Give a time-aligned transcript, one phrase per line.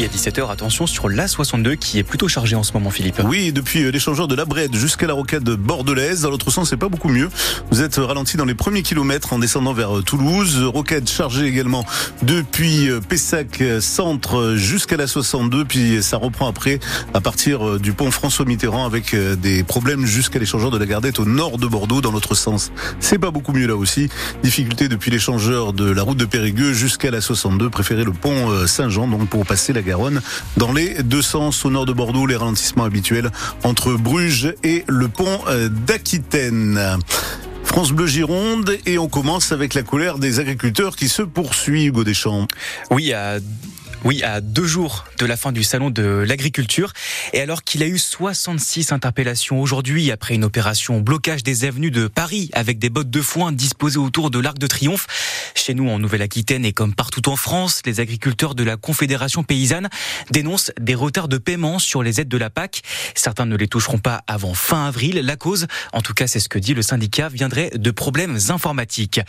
[0.00, 3.20] 17h, attention sur l'A62 qui est plutôt chargé en ce moment, Philippe.
[3.24, 6.22] Oui, depuis l'échangeur de la Brède jusqu'à la rocade bordelaise.
[6.22, 7.28] Dans l'autre sens, c'est pas beaucoup mieux.
[7.70, 10.62] Vous êtes ralenti dans les premiers kilomètres en descendant vers Toulouse.
[10.64, 11.86] Rocade chargée également
[12.22, 15.64] depuis Pessac centre jusqu'à la 62.
[15.64, 16.80] Puis ça reprend après
[17.14, 21.24] à partir du pont François Mitterrand avec des problèmes jusqu'à l'échangeur de la Gardette au
[21.24, 22.72] nord de Bordeaux dans l'autre sens.
[22.98, 24.08] C'est pas beaucoup mieux là aussi.
[24.42, 27.70] Difficulté depuis l'échangeur de la route de Périgueux jusqu'à la 62.
[27.70, 30.20] Préférez le pont Saint-Jean donc pour passer la Garonne
[30.56, 32.26] dans les deux sens au nord de Bordeaux.
[32.26, 33.30] Les ralentissements habituels
[33.64, 35.40] entre Bruges et le pont
[35.86, 36.98] d'Aquitaine.
[37.64, 42.04] France Bleu Gironde et on commence avec la colère des agriculteurs qui se poursuit, Hugo
[42.04, 42.46] Deschamps.
[42.90, 43.38] Oui, à
[44.04, 46.92] oui, à deux jours de la fin du salon de l'agriculture.
[47.32, 52.08] Et alors qu'il a eu 66 interpellations aujourd'hui après une opération blocage des avenues de
[52.08, 55.06] Paris avec des bottes de foin disposées autour de l'Arc de Triomphe.
[55.54, 59.88] Chez nous, en Nouvelle-Aquitaine et comme partout en France, les agriculteurs de la Confédération paysanne
[60.30, 62.82] dénoncent des retards de paiement sur les aides de la PAC.
[63.14, 65.20] Certains ne les toucheront pas avant fin avril.
[65.24, 69.20] La cause, en tout cas c'est ce que dit le syndicat, viendrait de problèmes informatiques.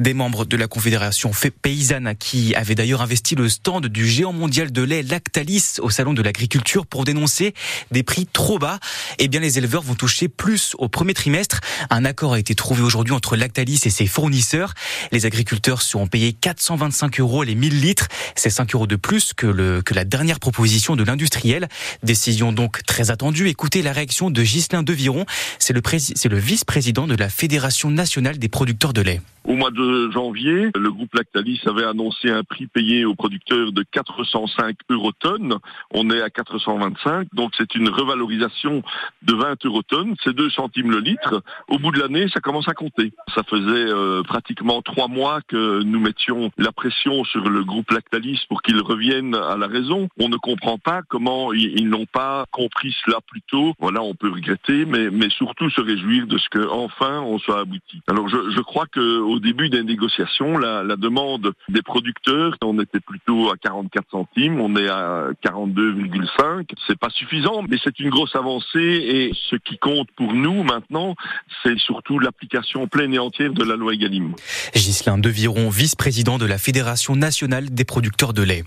[0.00, 4.82] Des membres de la Confédération paysanne qui avaient d'ailleurs investi le stand du mondial de
[4.82, 7.54] lait Lactalis au salon de l'agriculture pour dénoncer
[7.90, 8.78] des prix trop bas.
[9.18, 11.58] Eh bien, les éleveurs vont toucher plus au premier trimestre.
[11.90, 14.74] Un accord a été trouvé aujourd'hui entre Lactalis et ses fournisseurs.
[15.10, 18.06] Les agriculteurs seront payés 425 euros les 1000 litres.
[18.36, 21.68] C'est 5 euros de plus que, la dernière proposition de l'industriel.
[22.04, 23.48] Décision donc très attendue.
[23.48, 25.26] Écoutez la réaction de Ghislain Deviron.
[25.58, 29.20] C'est le, vice-président de la Fédération nationale des producteurs de lait.
[29.44, 33.82] Au mois de janvier, le groupe Lactalis avait annoncé un prix payé aux producteurs de
[34.16, 35.58] 405 eurotonnes.
[35.92, 38.82] On est à 425, donc c'est une revalorisation
[39.22, 40.14] de 20 eurotonnes.
[40.22, 41.42] C'est 2 centimes le litre.
[41.68, 43.12] Au bout de l'année, ça commence à compter.
[43.34, 48.40] Ça faisait euh, pratiquement trois mois que nous mettions la pression sur le groupe Lactalis
[48.48, 50.08] pour qu'il revienne à la raison.
[50.18, 53.74] On ne comprend pas comment ils, n'ont pas compris cela plus tôt.
[53.78, 58.02] Voilà, on peut regretter, mais, surtout se réjouir de ce que enfin on soit abouti.
[58.06, 63.00] Alors je, crois que au début des négociations, la, la, demande des producteurs, on était
[63.00, 66.68] plutôt à 44 centimes, on est à 42,5.
[66.86, 71.14] C'est pas suffisant, mais c'est une grosse avancée et ce qui compte pour nous maintenant,
[71.62, 74.34] c'est surtout l'application pleine et entière de la loi Egalim.
[74.74, 78.64] Ghislain Deviron, vice-président de la Fédération nationale des producteurs de lait.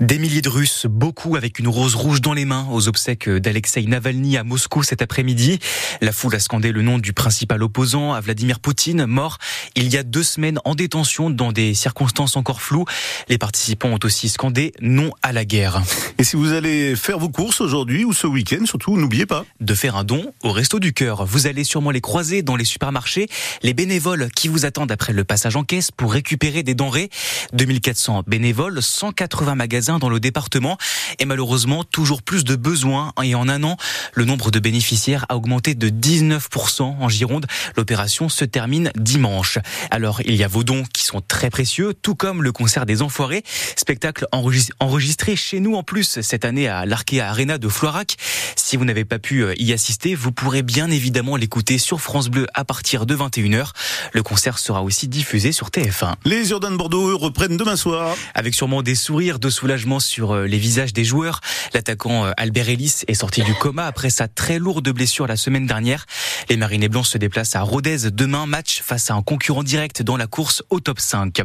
[0.00, 3.86] Des milliers de Russes, beaucoup avec une rose rouge dans les mains, aux obsèques d'Alexei
[3.86, 5.58] Navalny à Moscou cet après-midi.
[6.02, 9.38] La foule a scandé le nom du principal opposant à Vladimir Poutine, mort
[9.74, 12.84] il y a deux semaines en détention dans des circonstances encore floues.
[13.28, 14.47] Les participants ont aussi scandé
[14.80, 15.82] non à la guerre.
[16.18, 19.74] Et si vous allez faire vos courses aujourd'hui ou ce week-end, surtout, n'oubliez pas de
[19.74, 21.26] faire un don au Resto du Cœur.
[21.26, 23.28] Vous allez sûrement les croiser dans les supermarchés,
[23.62, 27.10] les bénévoles qui vous attendent après le passage en caisse pour récupérer des denrées.
[27.52, 30.76] 2400 bénévoles, 180 magasins dans le département
[31.18, 33.12] et malheureusement toujours plus de besoins.
[33.22, 33.76] Et en un an,
[34.14, 37.46] le nombre de bénéficiaires a augmenté de 19% en Gironde.
[37.76, 39.58] L'opération se termine dimanche.
[39.90, 43.02] Alors, il y a vos dons qui sont très précieux, tout comme le concert des
[43.02, 43.44] Enfoirés,
[43.76, 44.26] spectacle
[44.80, 48.16] enregistré chez nous en plus cette année à l'Arkea Arena de Floirac.
[48.56, 52.28] Si vous n'avez pas pu euh, y assister, vous pourrez bien évidemment l'écouter sur France
[52.28, 53.70] Bleu à partir de 21h.
[54.12, 56.14] Le concert sera aussi diffusé sur TF1.
[56.24, 58.16] Les Jordan Bordeaux reprennent demain soir.
[58.34, 61.40] Avec sûrement des sourires de soulagement sur euh, les visages des joueurs.
[61.74, 65.66] L'attaquant euh, Albert Ellis est sorti du coma après sa très lourde blessure la semaine
[65.66, 66.06] dernière.
[66.48, 70.16] Les Marinés Blancs se déplacent à Rodez demain, match face à un concurrent direct dans
[70.16, 71.42] la course au top 5.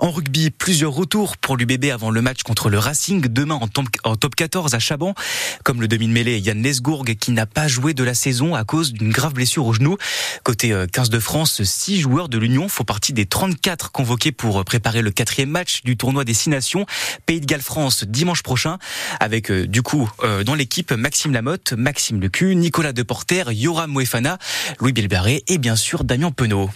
[0.00, 3.60] En rugby, plusieurs retours pour l'UBB avant le match contre le Racing demain
[4.02, 5.14] en top 14 à Chaban.
[5.62, 9.12] Comme le demi-mêlée Yann Lesgourg qui n'a pas joué de la saison à cause d'une
[9.12, 9.96] grave blessure au genou.
[10.42, 14.64] Côté 15 euh, de France, 6 joueurs de l'Union font partie des 34 convoqués pour
[14.64, 16.84] préparer le quatrième match du tournoi des Six Nations
[17.26, 18.78] Pays de Galles France dimanche prochain
[19.20, 24.38] avec euh, du coup euh, dans l'équipe Maxime Lamotte, Maxime Lecu, Nicolas Deporter, Yoram Moefana,
[24.80, 26.70] Louis Bilbaré et bien sûr Damien Penaud.